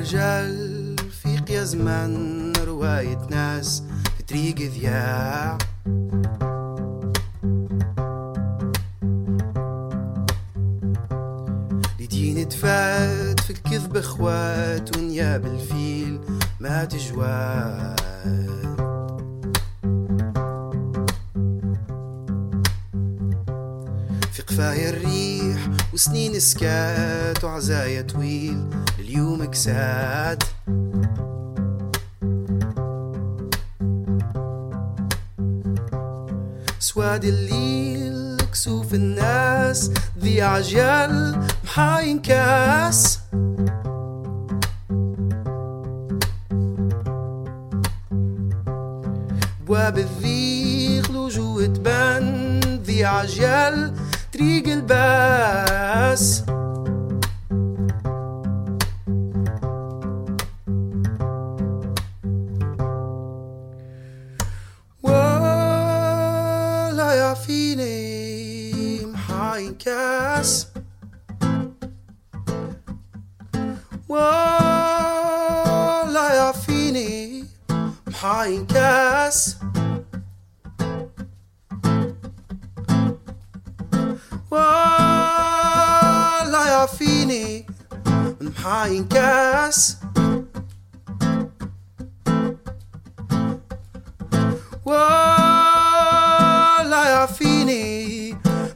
رجال 0.00 0.96
فيق 1.22 1.50
يا 1.50 1.64
زمان 1.64 2.52
رواية 2.66 3.18
ناس 3.30 3.82
في 4.16 4.22
طريق 4.22 4.56
ذياع 4.56 5.58
لدين 12.00 12.48
تفات 12.48 13.40
في 13.40 13.50
الكذب 13.50 13.96
اخوات 13.96 14.96
ونياب 14.96 15.46
الفيل 15.46 16.20
ما 16.60 16.84
تجواد 16.84 18.00
في 24.32 24.42
قفايا 24.42 24.90
الريح 24.90 25.68
وسنين 25.94 26.40
سكات 26.40 27.44
وعزايا 27.44 28.02
طويل 28.02 28.64
لليوم 29.10 29.44
كساد. 29.44 30.42
سواد 36.78 37.24
الليل 37.24 38.36
كسوف 38.52 38.94
الناس 38.94 39.90
ذي 40.18 40.42
عجل 40.42 41.38
محاين 41.64 42.18
كاس 42.18 43.18
بواب 49.66 49.98
الذيق 49.98 51.10
لوجوه 51.10 51.66
تبان 51.66 52.60
ذي 52.84 53.04
عجل 53.04 53.92
طريق 54.34 54.68
الباس. 54.68 56.44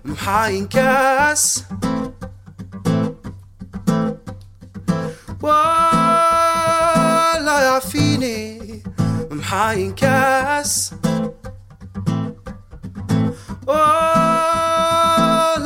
من 0.05 0.11
محاين 0.11 0.67
كاس 0.67 1.63
ولا 5.69 7.59
يعفيني 7.63 8.83
من 9.31 9.37
محاين 9.37 9.95
كاس 9.95 10.93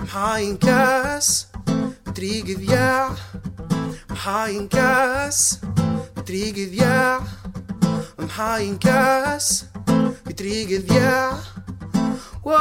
محاينكاس 0.00 1.46
طريق 2.16 2.44
ذياع 2.44 3.10
محاينكاس 4.10 4.40
طريق 4.46 4.54
ذياع 4.54 4.80
محاينكاس 4.98 5.64
طريق 6.26 6.54
ذياع 6.54 7.20
محاينكاس 8.18 9.64
بطريق 10.26 10.68
ذياع 10.68 11.38
ولا 12.44 12.56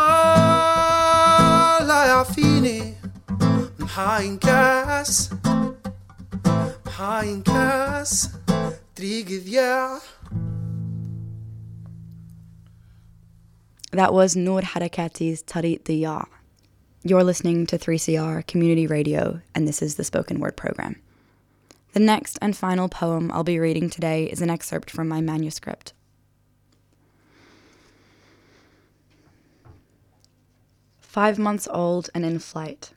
يعفيني 2.06 2.93
محاينكاس 3.80 5.30
محاينكاس 6.86 8.30
طريق 8.97 9.27
ذياع 9.27 9.97
That 13.92 14.14
was 14.14 14.35
Noor 14.35 14.62
Harakati's 14.62 15.42
Tariq 15.42 15.83
Diya. 15.83 16.26
You're 17.05 17.22
listening 17.22 17.66
to 17.66 17.76
3CR 17.76 18.46
Community 18.46 18.87
Radio, 18.87 19.42
and 19.55 19.68
this 19.68 19.83
is 19.83 19.96
the 19.96 20.05
Spoken 20.05 20.40
Word 20.40 20.57
Program. 20.57 20.96
The 21.92 22.00
next 22.00 22.38
and 22.40 22.57
final 22.57 22.88
poem 22.88 23.31
I'll 23.31 23.44
be 23.44 23.59
reading 23.59 23.90
today 23.90 24.24
is 24.24 24.40
an 24.40 24.48
excerpt 24.48 24.90
from 24.90 25.09
my 25.09 25.20
manuscript. 25.20 25.92
Five 31.02 31.38
months 31.38 31.68
old 31.70 32.09
and 32.14 32.24
in 32.24 32.38
flight. 32.38 32.94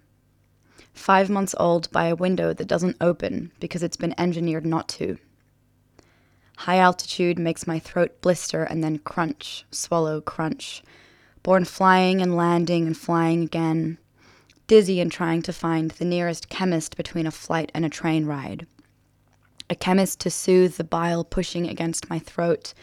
Five 0.93 1.29
months 1.29 1.53
old 1.59 1.91
by 1.91 2.05
a 2.05 2.15
window 2.15 2.53
that 2.53 2.69
doesn't 2.69 2.95
open 3.01 3.51
because 3.59 3.83
it's 3.83 3.97
been 3.97 4.17
engineered 4.17 4.65
not 4.65 4.87
to. 4.87 5.17
High 6.57 6.77
altitude 6.77 7.37
makes 7.37 7.67
my 7.67 7.79
throat 7.79 8.21
blister 8.21 8.63
and 8.63 8.83
then 8.83 8.99
crunch, 8.99 9.65
swallow, 9.71 10.21
crunch. 10.21 10.83
Born 11.43 11.65
flying 11.65 12.21
and 12.21 12.35
landing 12.35 12.87
and 12.87 12.97
flying 12.97 13.43
again. 13.43 13.97
Dizzy 14.67 14.99
and 14.99 15.11
trying 15.11 15.43
to 15.43 15.53
find 15.53 15.91
the 15.91 16.05
nearest 16.05 16.49
chemist 16.49 16.97
between 16.97 17.27
a 17.27 17.31
flight 17.31 17.71
and 17.75 17.85
a 17.85 17.89
train 17.89 18.25
ride. 18.25 18.65
A 19.69 19.75
chemist 19.75 20.19
to 20.21 20.31
soothe 20.31 20.75
the 20.75 20.83
bile 20.83 21.23
pushing 21.23 21.67
against 21.67 22.09
my 22.09 22.17
throat, 22.17 22.73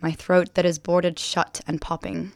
my 0.00 0.12
throat 0.12 0.54
that 0.54 0.64
is 0.64 0.78
boarded 0.78 1.18
shut 1.18 1.60
and 1.66 1.80
popping. 1.80 2.32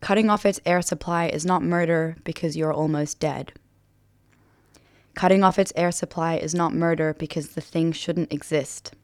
Cutting 0.00 0.30
off 0.30 0.46
its 0.46 0.60
air 0.64 0.82
supply 0.82 1.26
is 1.26 1.44
not 1.44 1.62
murder 1.62 2.16
because 2.24 2.56
you're 2.56 2.72
almost 2.72 3.20
dead. 3.20 3.52
Cutting 5.14 5.44
off 5.44 5.58
its 5.58 5.72
air 5.76 5.92
supply 5.92 6.36
is 6.36 6.54
not 6.54 6.72
murder 6.72 7.14
because 7.14 7.50
the 7.50 7.60
thing 7.60 7.92
shouldn't 7.92 8.32
exist. 8.32 8.94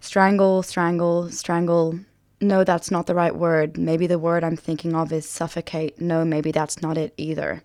Strangle, 0.00 0.62
strangle, 0.62 1.30
strangle. 1.30 2.00
No, 2.40 2.64
that's 2.64 2.90
not 2.90 3.06
the 3.06 3.14
right 3.14 3.34
word. 3.34 3.78
Maybe 3.78 4.06
the 4.06 4.18
word 4.18 4.44
I'm 4.44 4.56
thinking 4.56 4.94
of 4.94 5.12
is 5.12 5.28
suffocate. 5.28 6.00
No, 6.00 6.24
maybe 6.24 6.52
that's 6.52 6.82
not 6.82 6.98
it 6.98 7.14
either. 7.16 7.62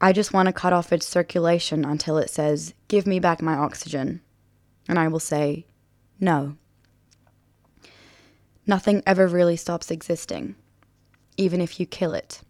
I 0.00 0.12
just 0.12 0.32
want 0.32 0.46
to 0.46 0.52
cut 0.52 0.72
off 0.72 0.92
its 0.92 1.06
circulation 1.06 1.84
until 1.84 2.18
it 2.18 2.30
says, 2.30 2.74
Give 2.88 3.06
me 3.06 3.20
back 3.20 3.40
my 3.40 3.54
oxygen. 3.54 4.20
And 4.88 4.98
I 4.98 5.08
will 5.08 5.20
say, 5.20 5.66
No. 6.20 6.56
Nothing 8.66 9.02
ever 9.06 9.26
really 9.26 9.56
stops 9.56 9.90
existing, 9.90 10.56
even 11.36 11.60
if 11.60 11.78
you 11.78 11.86
kill 11.86 12.14
it. 12.14 12.40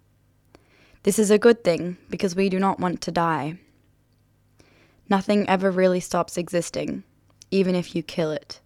This 1.03 1.19
is 1.19 1.31
a 1.31 1.39
good 1.39 1.63
thing 1.65 1.97
because 2.09 2.35
we 2.35 2.49
do 2.49 2.59
not 2.59 2.81
want 2.81 3.01
to 3.03 3.11
die. 3.13 3.59
Nothing 5.09 5.49
ever 5.49 5.71
really 5.71 6.01
stops 6.01 6.39
existing, 6.39 7.05
even 7.55 7.77
if 7.77 7.95
you 7.95 8.03
kill 8.03 8.33
it. 8.33 8.61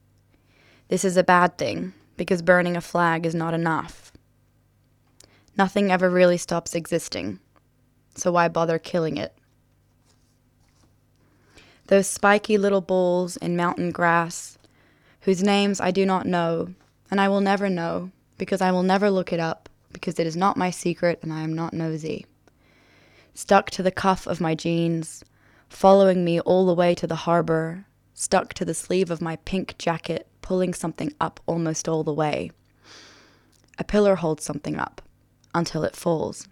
This 0.88 1.04
is 1.04 1.18
a 1.18 1.22
bad 1.22 1.58
thing 1.58 1.92
because 2.16 2.40
burning 2.40 2.74
a 2.74 2.80
flag 2.80 3.26
is 3.26 3.34
not 3.34 3.52
enough. 3.52 4.10
Nothing 5.58 5.92
ever 5.92 6.08
really 6.08 6.38
stops 6.38 6.74
existing, 6.74 7.38
so 8.14 8.32
why 8.32 8.48
bother 8.48 8.78
killing 8.78 9.18
it? 9.18 9.36
Those 11.88 12.06
spiky 12.06 12.56
little 12.56 12.80
bulls 12.80 13.36
in 13.36 13.56
mountain 13.56 13.90
grass, 13.90 14.56
whose 15.20 15.42
names 15.42 15.82
I 15.82 15.90
do 15.90 16.06
not 16.06 16.24
know, 16.24 16.72
and 17.10 17.20
I 17.20 17.28
will 17.28 17.42
never 17.42 17.68
know, 17.68 18.10
because 18.38 18.62
I 18.62 18.72
will 18.72 18.82
never 18.82 19.10
look 19.10 19.34
it 19.34 19.40
up, 19.40 19.68
because 19.92 20.18
it 20.18 20.26
is 20.26 20.36
not 20.36 20.56
my 20.56 20.70
secret 20.70 21.18
and 21.22 21.30
I 21.30 21.42
am 21.42 21.52
not 21.52 21.74
nosy. 21.74 22.24
Stuck 23.34 23.68
to 23.72 23.82
the 23.82 23.90
cuff 23.90 24.26
of 24.26 24.40
my 24.40 24.54
jeans, 24.54 25.22
following 25.68 26.24
me 26.24 26.40
all 26.40 26.64
the 26.64 26.74
way 26.74 26.94
to 26.94 27.06
the 27.06 27.16
harbor, 27.26 27.84
stuck 28.18 28.52
to 28.52 28.64
the 28.64 28.74
sleeve 28.74 29.12
of 29.12 29.22
my 29.22 29.36
pink 29.36 29.78
jacket, 29.78 30.26
pulling 30.42 30.74
something 30.74 31.12
up 31.20 31.38
almost 31.46 31.88
all 31.88 32.02
the 32.02 32.12
way. 32.12 32.50
A 33.78 33.84
pillar 33.84 34.16
holds 34.16 34.44
something 34.44 34.76
up 34.76 35.00
until 35.54 35.84
it 35.84 35.94
falls. 35.94 36.48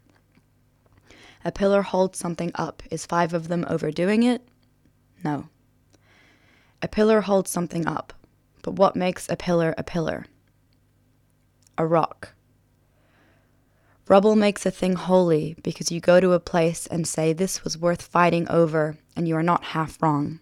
A 1.44 1.50
pillar 1.50 1.82
holds 1.82 2.18
something 2.18 2.52
up. 2.54 2.84
Is 2.88 3.04
five 3.04 3.34
of 3.34 3.48
them 3.48 3.66
overdoing 3.68 4.22
it? 4.22 4.46
No. 5.24 5.48
A 6.82 6.88
pillar 6.88 7.22
holds 7.22 7.50
something 7.50 7.84
up. 7.84 8.12
But 8.62 8.74
what 8.74 8.94
makes 8.94 9.28
a 9.28 9.36
pillar 9.36 9.74
a 9.76 9.82
pillar? 9.82 10.26
A 11.76 11.84
rock. 11.84 12.32
Rubble 14.08 14.36
makes 14.36 14.64
a 14.64 14.70
thing 14.70 14.94
holy 14.94 15.56
because 15.64 15.90
you 15.90 15.98
go 15.98 16.20
to 16.20 16.32
a 16.32 16.38
place 16.38 16.86
and 16.86 17.08
say, 17.08 17.32
This 17.32 17.64
was 17.64 17.76
worth 17.76 18.02
fighting 18.02 18.48
over, 18.48 18.98
and 19.16 19.26
you 19.26 19.34
are 19.34 19.42
not 19.42 19.64
half 19.64 20.00
wrong. 20.00 20.38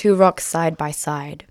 Two 0.00 0.14
rocks 0.14 0.46
side 0.46 0.78
by 0.78 0.92
side. 0.92 1.44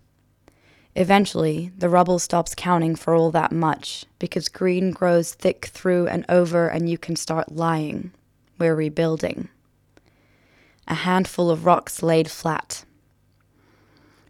Eventually, 0.96 1.72
the 1.78 1.88
rubble 1.88 2.18
stops 2.18 2.56
counting 2.56 2.96
for 2.96 3.14
all 3.14 3.30
that 3.30 3.52
much 3.52 4.06
because 4.18 4.48
green 4.48 4.90
grows 4.90 5.36
thick 5.36 5.68
through 5.68 6.08
and 6.08 6.26
over, 6.30 6.68
and 6.68 6.90
you 6.90 6.98
can 6.98 7.16
start 7.16 7.52
lying. 7.52 8.12
We're 8.58 8.74
rebuilding. 8.74 9.50
A 10.88 10.96
handful 10.96 11.52
of 11.52 11.68
rocks 11.68 12.02
laid 12.02 12.32
flat. 12.32 12.86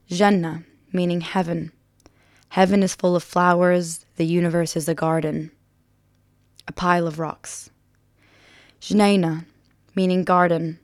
Jannah, 0.10 0.66
meaning 0.92 1.22
heaven. 1.22 1.72
Heaven 2.50 2.84
is 2.84 2.96
full 2.96 3.16
of 3.16 3.24
flowers, 3.24 4.06
the 4.18 4.26
universe 4.26 4.76
is 4.76 4.90
a 4.90 4.94
garden. 4.94 5.50
A 6.68 6.74
pile 6.74 7.08
of 7.08 7.20
rocks. 7.20 7.70
Jnaina, 8.82 9.46
meaning 9.96 10.26
garden, 10.26 10.78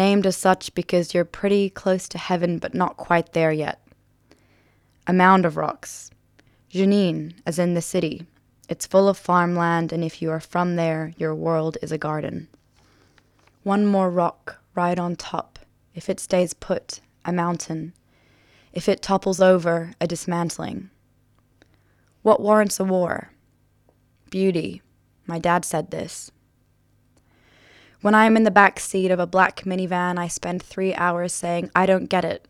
named 0.00 0.24
as 0.24 0.34
such 0.34 0.74
because 0.74 1.12
you're 1.12 1.26
pretty 1.26 1.68
close 1.68 2.08
to 2.08 2.16
heaven 2.16 2.58
but 2.58 2.72
not 2.72 2.96
quite 2.96 3.34
there 3.34 3.52
yet. 3.52 3.78
A 5.06 5.12
mound 5.12 5.44
of 5.44 5.58
rocks. 5.58 6.10
Jenin, 6.72 7.34
as 7.44 7.58
in 7.58 7.74
the 7.74 7.82
city. 7.82 8.26
It's 8.66 8.86
full 8.86 9.10
of 9.10 9.18
farmland, 9.18 9.92
and 9.92 10.02
if 10.02 10.22
you 10.22 10.30
are 10.30 10.40
from 10.40 10.76
there, 10.76 11.12
your 11.18 11.34
world 11.34 11.76
is 11.82 11.92
a 11.92 11.98
garden. 11.98 12.48
One 13.62 13.84
more 13.84 14.08
rock 14.08 14.62
right 14.74 14.98
on 14.98 15.16
top. 15.16 15.58
If 15.94 16.08
it 16.08 16.18
stays 16.18 16.54
put, 16.54 17.00
a 17.26 17.32
mountain. 17.32 17.92
If 18.72 18.88
it 18.88 19.02
topples 19.02 19.42
over, 19.42 19.92
a 20.00 20.06
dismantling. 20.06 20.88
What 22.22 22.40
warrants 22.40 22.80
a 22.80 22.84
war? 22.84 23.32
Beauty. 24.30 24.80
My 25.26 25.38
dad 25.38 25.66
said 25.66 25.90
this. 25.90 26.30
When 28.02 28.14
I 28.14 28.24
am 28.24 28.34
in 28.38 28.44
the 28.44 28.50
back 28.50 28.80
seat 28.80 29.10
of 29.10 29.20
a 29.20 29.26
black 29.26 29.64
minivan, 29.64 30.18
I 30.18 30.26
spend 30.26 30.62
three 30.62 30.94
hours 30.94 31.34
saying, 31.34 31.70
I 31.76 31.84
don't 31.84 32.08
get 32.08 32.24
it. 32.24 32.48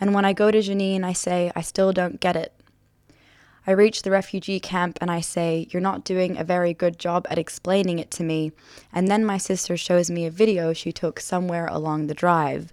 And 0.00 0.12
when 0.12 0.24
I 0.24 0.32
go 0.32 0.50
to 0.50 0.58
Jenin, 0.58 1.04
I 1.04 1.12
say, 1.12 1.52
I 1.54 1.60
still 1.60 1.92
don't 1.92 2.18
get 2.18 2.34
it. 2.34 2.52
I 3.68 3.70
reach 3.70 4.02
the 4.02 4.10
refugee 4.10 4.58
camp 4.58 4.98
and 5.00 5.12
I 5.12 5.20
say, 5.20 5.68
You're 5.70 5.80
not 5.80 6.02
doing 6.02 6.36
a 6.36 6.42
very 6.42 6.74
good 6.74 6.98
job 6.98 7.24
at 7.30 7.38
explaining 7.38 8.00
it 8.00 8.10
to 8.12 8.24
me. 8.24 8.50
And 8.92 9.06
then 9.06 9.24
my 9.24 9.38
sister 9.38 9.76
shows 9.76 10.10
me 10.10 10.26
a 10.26 10.30
video 10.30 10.72
she 10.72 10.90
took 10.90 11.20
somewhere 11.20 11.66
along 11.66 12.08
the 12.08 12.14
drive. 12.14 12.72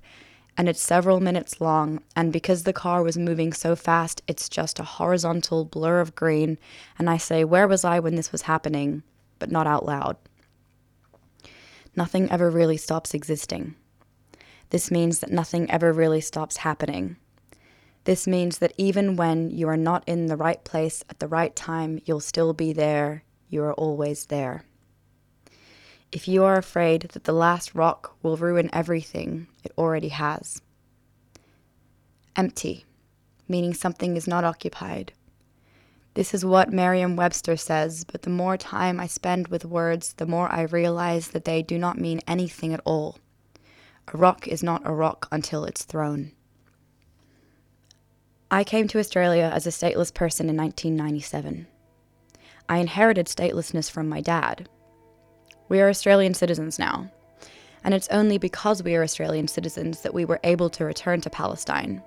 And 0.58 0.67
it's 0.67 0.82
several 0.82 1.19
minutes 1.19 1.62
long, 1.62 2.02
and 2.15 2.34
because 2.34 2.63
the 2.63 2.74
car 2.74 3.04
was 3.04 3.17
moving 3.17 3.54
so 3.54 3.76
fast, 3.76 4.24
it's 4.26 4.50
just 4.50 4.80
a 4.80 4.84
horizontal 4.84 5.65
blur 5.65 6.00
of 6.00 6.15
green. 6.15 6.58
And 6.98 7.12
I 7.12 7.17
say, 7.17 7.43
Where 7.43 7.67
was 7.67 7.86
I 7.86 8.00
when 8.00 8.15
this 8.15 8.32
was 8.32 8.43
happening? 8.43 9.04
But 9.38 9.52
not 9.52 9.67
out 9.67 9.86
loud. 9.86 10.17
Nothing 11.95 12.29
ever 12.29 12.49
really 12.49 12.77
stops 12.77 13.13
existing. 13.13 13.75
This 14.69 14.91
means 14.91 15.19
that 15.19 15.31
nothing 15.31 15.69
ever 15.71 15.93
really 15.93 16.21
stops 16.21 16.58
happening. 16.58 17.15
This 18.03 18.27
means 18.27 18.58
that 18.60 18.73
even 18.77 19.15
when 19.15 19.49
you 19.49 19.67
are 19.69 19.77
not 19.77 20.03
in 20.05 20.27
the 20.27 20.36
right 20.36 20.63
place 20.63 21.03
at 21.10 21.19
the 21.19 21.27
right 21.27 21.55
time, 21.55 22.01
you'll 22.05 22.19
still 22.19 22.53
be 22.53 22.73
there. 22.73 23.23
You 23.49 23.63
are 23.63 23.73
always 23.73 24.25
there. 24.25 24.65
If 26.12 26.27
you 26.27 26.43
are 26.43 26.58
afraid 26.58 27.03
that 27.13 27.23
the 27.23 27.34
last 27.34 27.73
rock 27.73 28.15
will 28.21 28.38
ruin 28.38 28.69
everything, 28.73 29.47
it 29.63 29.71
already 29.77 30.10
has. 30.10 30.62
Empty, 32.36 32.86
meaning 33.47 33.73
something 33.73 34.15
is 34.15 34.27
not 34.27 34.43
occupied. 34.43 35.13
This 36.15 36.34
is 36.34 36.45
what 36.45 36.71
Merriam 36.71 37.17
Webster 37.17 37.58
says, 37.58 38.06
but 38.06 38.21
the 38.21 38.30
more 38.30 38.56
time 38.56 39.01
I 39.01 39.08
spend 39.08 39.49
with 39.49 39.65
words, 39.65 40.13
the 40.13 40.25
more 40.25 40.49
I 40.49 40.62
realize 40.62 41.28
that 41.30 41.43
they 41.43 41.62
do 41.62 41.78
not 41.78 41.99
mean 41.99 42.21
anything 42.25 42.73
at 42.73 42.80
all. 42.86 43.19
A 44.13 44.17
rock 44.17 44.47
is 44.47 44.63
not 44.63 44.88
a 44.88 44.93
rock 44.93 45.28
until 45.30 45.65
it's 45.65 45.84
thrown. 45.84 46.32
I 48.49 48.63
came 48.63 48.88
to 48.88 48.99
Australia 48.99 49.51
as 49.54 49.67
a 49.67 49.71
stateless 49.71 50.13
person 50.13 50.47
in 50.49 50.56
1997. 50.56 51.67
I 52.69 52.78
inherited 52.78 53.25
statelessness 53.25 53.91
from 53.91 54.08
my 54.08 54.21
dad. 54.21 54.69
We 55.67 55.82
are 55.82 55.89
Australian 55.89 56.34
citizens 56.34 56.80
now, 56.80 57.12
and 57.84 57.93
it's 57.93 58.08
only 58.08 58.38
because 58.38 58.82
we 58.82 58.95
are 58.95 59.04
Australian 59.04 59.49
citizens 59.49 59.99
that 60.01 60.13
we 60.13 60.23
were 60.23 60.39
able 60.45 60.69
to 60.69 60.86
return 60.86 61.19
to 61.21 61.30
Palestine. 61.30 62.01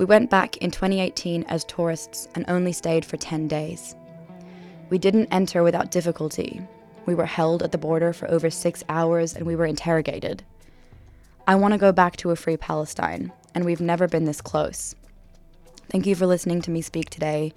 We 0.00 0.06
went 0.06 0.30
back 0.30 0.56
in 0.56 0.70
2018 0.70 1.42
as 1.42 1.62
tourists 1.64 2.26
and 2.34 2.46
only 2.48 2.72
stayed 2.72 3.04
for 3.04 3.18
10 3.18 3.48
days. 3.48 3.94
We 4.88 4.96
didn't 4.96 5.28
enter 5.30 5.62
without 5.62 5.90
difficulty. 5.90 6.62
We 7.04 7.14
were 7.14 7.26
held 7.26 7.62
at 7.62 7.70
the 7.70 7.76
border 7.76 8.14
for 8.14 8.30
over 8.30 8.48
six 8.48 8.82
hours 8.88 9.34
and 9.36 9.44
we 9.44 9.54
were 9.54 9.66
interrogated. 9.66 10.42
I 11.46 11.56
want 11.56 11.72
to 11.72 11.78
go 11.78 11.92
back 11.92 12.16
to 12.16 12.30
a 12.30 12.36
free 12.36 12.56
Palestine, 12.56 13.30
and 13.54 13.66
we've 13.66 13.82
never 13.82 14.08
been 14.08 14.24
this 14.24 14.40
close. 14.40 14.94
Thank 15.90 16.06
you 16.06 16.14
for 16.14 16.24
listening 16.24 16.62
to 16.62 16.70
me 16.70 16.80
speak 16.80 17.10
today. 17.10 17.52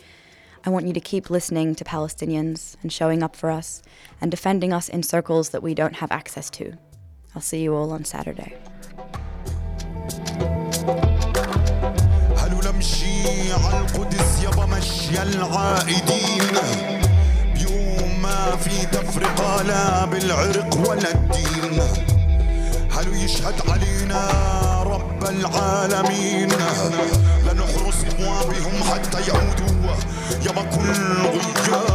I 0.66 0.70
want 0.70 0.86
you 0.86 0.92
to 0.92 1.00
keep 1.00 1.30
listening 1.30 1.76
to 1.76 1.86
Palestinians 1.86 2.76
and 2.82 2.92
showing 2.92 3.24
up 3.24 3.38
for 3.38 3.52
us 3.52 3.82
and 4.20 4.30
defending 4.30 4.74
us 4.74 4.90
in 4.90 5.04
circles 5.04 5.52
that 5.52 5.64
we 5.64 5.74
don't 5.74 5.96
have 5.96 6.12
access 6.12 6.50
to. 6.50 6.74
I'll 7.34 7.42
see 7.42 7.64
you 7.64 7.74
all 7.74 7.94
on 7.94 8.04
Saturday. 8.04 8.58
عالقدس 13.28 14.44
يابا 14.44 14.66
مشي 14.66 15.22
العائدين. 15.22 16.56
بيوم 17.54 18.22
ما 18.22 18.56
في 18.64 18.86
تفرقة 18.86 19.62
لا 19.62 20.06
بالعرق 20.06 20.90
ولا 20.90 21.12
الدين. 21.12 21.82
هلو 22.92 23.14
يشهد 23.14 23.56
علينا 23.70 24.22
رب 24.84 25.24
العالمين؟ 25.24 26.50
لنحرس 27.46 28.06
ابوابهم 28.12 28.84
حتى 28.84 29.20
يعودوا. 29.28 29.96
يابا 30.46 30.62
كل 30.62 30.94
غيابنا 31.24 31.93